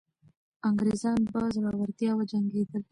[0.67, 2.79] انګریزان په زړورتیا وجنګېدل.